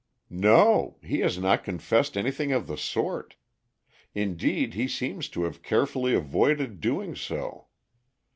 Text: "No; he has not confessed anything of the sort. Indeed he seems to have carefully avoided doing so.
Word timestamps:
"No; 0.33 0.97
he 1.03 1.19
has 1.19 1.37
not 1.37 1.63
confessed 1.63 2.17
anything 2.17 2.51
of 2.51 2.65
the 2.65 2.75
sort. 2.75 3.35
Indeed 4.15 4.73
he 4.73 4.87
seems 4.87 5.29
to 5.29 5.43
have 5.43 5.61
carefully 5.61 6.15
avoided 6.15 6.79
doing 6.81 7.15
so. 7.15 7.67